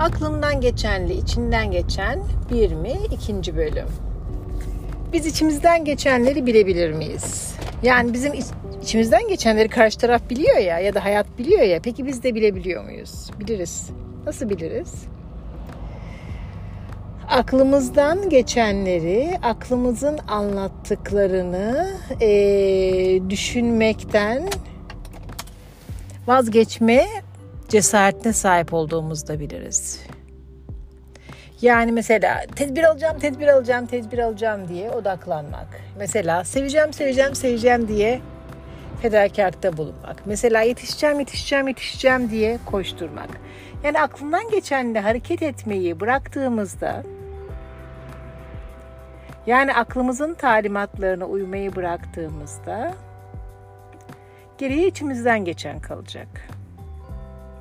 Aklından 0.00 0.60
geçenle 0.60 1.14
içinden 1.14 1.70
geçen 1.70 2.20
bir 2.52 2.72
mi 2.72 2.92
ikinci 3.10 3.56
bölüm. 3.56 3.86
Biz 5.12 5.26
içimizden 5.26 5.84
geçenleri 5.84 6.46
bilebilir 6.46 6.92
miyiz? 6.92 7.54
Yani 7.82 8.12
bizim 8.12 8.32
içimizden 8.82 9.28
geçenleri 9.28 9.68
karşı 9.68 9.98
taraf 9.98 10.30
biliyor 10.30 10.56
ya 10.56 10.78
ya 10.78 10.94
da 10.94 11.04
hayat 11.04 11.38
biliyor 11.38 11.62
ya. 11.62 11.80
Peki 11.82 12.06
biz 12.06 12.22
de 12.22 12.34
bilebiliyor 12.34 12.84
muyuz? 12.84 13.30
Biliriz. 13.40 13.90
Nasıl 14.26 14.50
biliriz? 14.50 15.04
Aklımızdan 17.28 18.28
geçenleri, 18.28 19.38
aklımızın 19.42 20.18
anlattıklarını 20.28 21.90
e, 22.20 22.30
düşünmekten 23.30 24.48
vazgeçme 26.26 27.06
cesaretine 27.70 28.32
sahip 28.32 28.74
olduğumuzda 28.74 29.40
biliriz. 29.40 30.00
Yani 31.62 31.92
mesela 31.92 32.40
tedbir 32.56 32.84
alacağım, 32.84 33.18
tedbir 33.18 33.48
alacağım, 33.48 33.86
tedbir 33.86 34.18
alacağım 34.18 34.68
diye 34.68 34.90
odaklanmak. 34.90 35.80
Mesela 35.98 36.44
seveceğim, 36.44 36.92
seveceğim, 36.92 37.34
seveceğim 37.34 37.88
diye 37.88 38.20
fedakarlıkta 39.02 39.76
bulunmak. 39.76 40.26
Mesela 40.26 40.60
yetişeceğim, 40.60 41.18
yetişeceğim, 41.18 41.68
yetişeceğim 41.68 42.30
diye 42.30 42.58
koşturmak. 42.66 43.28
Yani 43.84 44.00
aklından 44.00 44.50
geçenle 44.50 45.00
hareket 45.00 45.42
etmeyi 45.42 46.00
bıraktığımızda 46.00 47.02
yani 49.46 49.74
aklımızın 49.74 50.34
talimatlarına 50.34 51.24
uymayı 51.24 51.76
bıraktığımızda 51.76 52.94
geriye 54.58 54.86
içimizden 54.86 55.44
geçen 55.44 55.80
kalacak. 55.80 56.28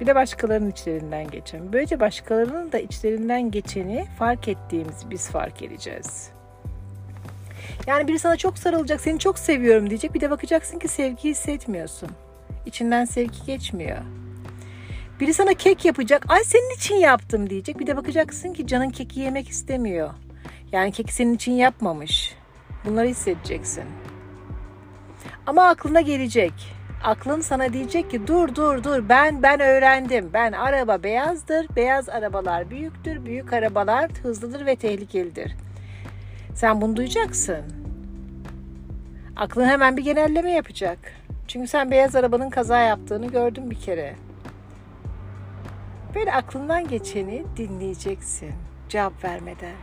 Bir 0.00 0.06
de 0.06 0.14
başkalarının 0.14 0.70
içlerinden 0.70 1.30
geçen. 1.30 1.72
Böylece 1.72 2.00
başkalarının 2.00 2.72
da 2.72 2.78
içlerinden 2.78 3.50
geçeni 3.50 4.06
fark 4.18 4.48
ettiğimiz 4.48 5.10
biz 5.10 5.30
fark 5.30 5.62
edeceğiz. 5.62 6.30
Yani 7.86 8.08
biri 8.08 8.18
sana 8.18 8.36
çok 8.36 8.58
sarılacak, 8.58 9.00
seni 9.00 9.18
çok 9.18 9.38
seviyorum 9.38 9.90
diyecek. 9.90 10.14
Bir 10.14 10.20
de 10.20 10.30
bakacaksın 10.30 10.78
ki 10.78 10.88
sevgi 10.88 11.28
hissetmiyorsun. 11.28 12.10
İçinden 12.66 13.04
sevgi 13.04 13.44
geçmiyor. 13.46 13.98
Biri 15.20 15.34
sana 15.34 15.54
kek 15.54 15.84
yapacak. 15.84 16.24
Ay 16.28 16.44
senin 16.44 16.76
için 16.76 16.94
yaptım 16.94 17.50
diyecek. 17.50 17.78
Bir 17.78 17.86
de 17.86 17.96
bakacaksın 17.96 18.52
ki 18.52 18.66
canın 18.66 18.90
keki 18.90 19.20
yemek 19.20 19.48
istemiyor. 19.48 20.10
Yani 20.72 20.92
keki 20.92 21.14
senin 21.14 21.34
için 21.34 21.52
yapmamış. 21.52 22.36
Bunları 22.84 23.06
hissedeceksin. 23.06 23.84
Ama 25.46 25.68
aklına 25.68 26.00
gelecek. 26.00 26.52
Aklın 27.06 27.40
sana 27.40 27.72
diyecek 27.72 28.10
ki 28.10 28.26
dur 28.26 28.54
dur 28.54 28.84
dur 28.84 29.08
ben 29.08 29.42
ben 29.42 29.60
öğrendim. 29.60 30.30
Ben 30.32 30.52
araba 30.52 31.02
beyazdır. 31.02 31.66
Beyaz 31.76 32.08
arabalar 32.08 32.70
büyüktür. 32.70 33.24
Büyük 33.24 33.52
arabalar 33.52 34.10
hızlıdır 34.22 34.66
ve 34.66 34.76
tehlikelidir. 34.76 35.56
Sen 36.54 36.80
bunu 36.80 36.96
duyacaksın. 36.96 37.62
Aklın 39.36 39.66
hemen 39.66 39.96
bir 39.96 40.04
genelleme 40.04 40.50
yapacak. 40.50 40.98
Çünkü 41.48 41.68
sen 41.68 41.90
beyaz 41.90 42.16
arabanın 42.16 42.50
kaza 42.50 42.78
yaptığını 42.78 43.26
gördün 43.26 43.70
bir 43.70 43.80
kere. 43.80 44.14
Böyle 46.14 46.32
aklından 46.32 46.88
geçeni 46.88 47.44
dinleyeceksin 47.56 48.52
cevap 48.88 49.24
vermeden. 49.24 49.76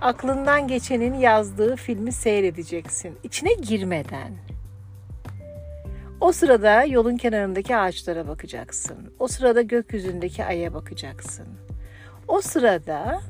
Aklından 0.00 0.68
geçenin 0.68 1.14
yazdığı 1.14 1.76
filmi 1.76 2.12
seyredeceksin. 2.12 3.18
İçine 3.22 3.54
girmeden. 3.54 4.55
O 6.20 6.32
sırada 6.32 6.84
yolun 6.84 7.16
kenarındaki 7.16 7.76
ağaçlara 7.76 8.28
bakacaksın. 8.28 9.12
O 9.18 9.28
sırada 9.28 9.62
gökyüzündeki 9.62 10.44
aya 10.44 10.74
bakacaksın. 10.74 11.46
O 12.28 12.40
sırada 12.40 13.20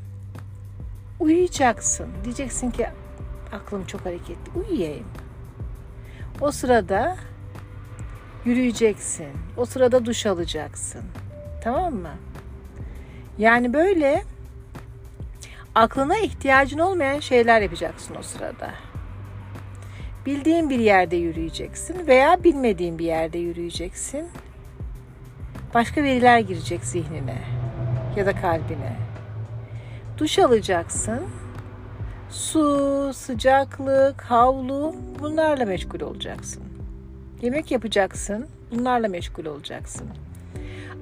uyuyacaksın. 1.21 2.07
Diyeceksin 2.25 2.71
ki 2.71 2.87
aklım 3.53 3.85
çok 3.85 4.07
hareketli. 4.07 4.51
Uyuyayım. 4.55 5.07
O 6.41 6.51
sırada 6.51 7.17
yürüyeceksin. 8.45 9.29
O 9.57 9.65
sırada 9.65 10.07
duş 10.07 10.27
alacaksın. 10.27 11.03
Tamam 11.63 11.95
mı? 11.95 12.15
Yani 13.39 13.73
böyle 13.73 14.25
aklına 15.75 16.19
ihtiyacın 16.19 16.79
olmayan 16.79 17.21
şeyler 17.21 17.61
yapacaksın 17.61 18.17
o 18.19 18.23
sırada. 18.23 18.71
Bildiğin 20.27 20.71
bir 20.71 20.79
yerde 20.79 21.17
yürüyeceksin 21.17 22.07
veya 22.07 22.45
bilmediğin 22.45 22.99
bir 22.99 23.05
yerde 23.05 23.39
yürüyeceksin. 23.39 24.29
Başka 25.75 26.03
veriler 26.03 26.39
girecek 26.39 26.85
zihnine 26.85 27.39
ya 28.17 28.27
da 28.27 28.33
kalbine. 28.33 28.97
Duş 30.19 30.39
alacaksın. 30.39 31.21
Su, 32.31 33.11
sıcaklık, 33.15 34.23
havlu 34.23 34.95
bunlarla 35.21 35.65
meşgul 35.65 36.01
olacaksın. 36.01 36.63
Yemek 37.43 37.71
yapacaksın. 37.71 38.47
Bunlarla 38.71 39.09
meşgul 39.09 39.47
olacaksın. 39.47 40.07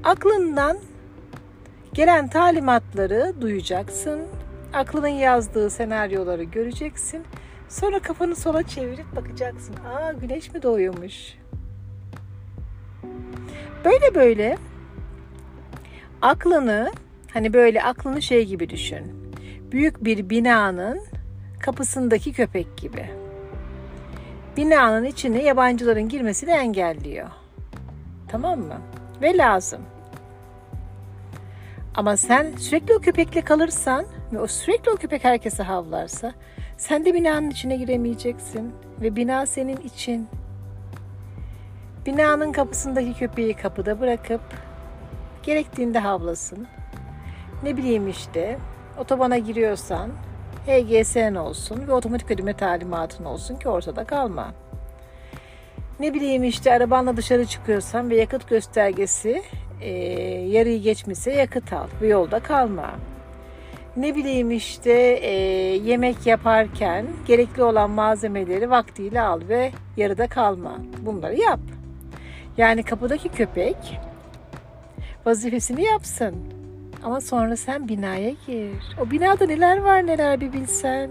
Aklından 0.05 0.79
gelen 1.93 2.29
talimatları 2.29 3.35
duyacaksın. 3.41 4.21
Aklının 4.73 5.09
yazdığı 5.09 5.71
senaryoları 5.71 6.43
göreceksin. 6.43 7.25
Sonra 7.75 7.99
kafanı 7.99 8.37
sola 8.37 8.63
çevirip 8.63 9.17
bakacaksın. 9.17 9.75
Aa 9.77 10.13
güneş 10.13 10.55
mi 10.55 10.63
doğuyormuş? 10.63 11.35
Böyle 13.85 14.15
böyle 14.15 14.59
aklını 16.23 16.93
hani 17.33 17.53
böyle 17.53 17.83
aklını 17.83 18.23
şey 18.23 18.47
gibi 18.47 18.71
düşün. 18.71 19.33
Büyük 19.73 20.05
bir 20.05 20.31
binanın 20.31 21.01
kapısındaki 21.61 22.33
köpek 22.33 22.77
gibi. 22.77 23.11
Binanın 24.57 25.05
içine 25.05 25.43
yabancıların 25.43 26.09
girmesini 26.09 26.51
engelliyor. 26.51 27.29
Tamam 28.29 28.61
mı? 28.61 28.81
Ve 29.23 29.37
lazım. 29.37 29.81
Ama 31.95 32.17
sen 32.17 32.57
sürekli 32.57 32.95
o 32.95 32.99
köpekle 32.99 33.41
kalırsan 33.41 34.07
ve 34.33 34.41
o 34.41 34.47
sürekli 34.47 34.91
o 34.91 34.97
köpek 34.97 35.25
herkese 35.25 35.63
havlarsa 35.63 36.33
sen 36.77 37.05
de 37.05 37.15
binanın 37.15 37.51
içine 37.51 37.77
giremeyeceksin 37.77 38.75
ve 39.01 39.17
bina 39.17 39.47
senin 39.47 39.77
için. 39.77 40.29
Binanın 42.07 42.53
kapısındaki 42.53 43.15
köpeği 43.15 43.55
kapıda 43.55 44.01
bırakıp 44.01 44.41
gerektiğinde 45.43 45.99
havlasın. 45.99 46.67
Ne 47.63 47.77
bileyim 47.77 48.09
işte 48.09 48.59
otobana 48.99 49.39
giriyorsan 49.39 50.11
HGS'n 50.67 51.35
olsun 51.35 51.89
ve 51.89 51.93
otomatik 51.93 52.31
ödeme 52.31 52.57
talimatın 52.57 53.25
olsun 53.25 53.57
ki 53.57 53.69
ortada 53.69 54.05
kalma. 54.05 54.55
Ne 56.01 56.15
bileyim 56.15 56.45
işte 56.45 56.73
arabanla 56.73 57.17
dışarı 57.17 57.47
çıkıyorsan 57.47 58.11
ve 58.11 58.17
yakıt 58.17 58.49
göstergesi 58.49 59.43
e, 59.85 59.91
yarıyı 60.49 60.83
geçmişse 60.83 61.33
yakıt 61.33 61.73
al 61.73 61.87
ve 62.01 62.09
yolda 62.09 62.41
kalma. 62.41 62.91
Ne 63.97 64.15
bileyim 64.15 64.51
işte 64.51 64.93
e, 65.23 65.33
yemek 65.77 66.27
yaparken 66.27 67.07
gerekli 67.27 67.63
olan 67.63 67.91
malzemeleri 67.91 68.71
vaktiyle 68.71 69.21
al 69.21 69.41
ve 69.49 69.73
yarıda 69.97 70.27
kalma. 70.27 70.79
Bunları 71.01 71.41
yap. 71.41 71.61
Yani 72.57 72.83
kapıdaki 72.83 73.29
köpek 73.29 73.77
vazifesini 75.27 75.85
yapsın. 75.85 76.35
Ama 77.05 77.21
sonra 77.21 77.57
sen 77.57 77.89
binaya 77.89 78.31
gir. 78.31 78.97
O 79.01 79.11
binada 79.11 79.47
neler 79.47 79.79
var 79.79 80.07
neler 80.07 80.41
bir 80.41 80.53
bilsen. 80.53 81.11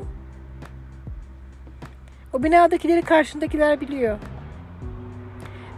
O 2.33 2.43
binadakileri 2.43 3.01
karşındakiler 3.01 3.81
biliyor. 3.81 4.17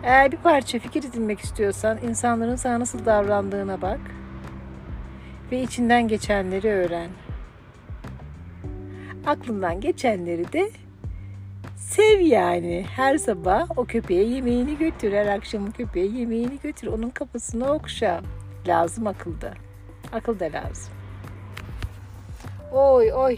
Eğer 0.05 0.31
bir 0.31 0.37
parça 0.37 0.79
fikir 0.79 1.03
edinmek 1.03 1.39
istiyorsan 1.39 1.97
insanların 1.97 2.55
sana 2.55 2.79
nasıl 2.79 3.05
davrandığına 3.05 3.81
bak 3.81 3.99
ve 5.51 5.61
içinden 5.61 6.07
geçenleri 6.07 6.69
öğren. 6.69 7.09
Aklından 9.25 9.81
geçenleri 9.81 10.53
de 10.53 10.71
sev 11.77 12.19
yani. 12.19 12.85
Her 12.95 13.17
sabah 13.17 13.77
o 13.77 13.85
köpeğe 13.85 14.23
yemeğini 14.23 14.77
götür. 14.77 15.13
Her 15.13 15.25
akşam 15.25 15.67
o 15.67 15.71
köpeğe 15.71 16.07
yemeğini 16.07 16.59
götür. 16.63 16.87
Onun 16.87 17.09
kafasını 17.09 17.71
okşa. 17.71 18.21
Lazım 18.67 19.07
akılda. 19.07 19.53
Akıl 20.13 20.39
da 20.39 20.45
lazım. 20.45 20.93
Oy 22.71 23.13
oy. 23.13 23.37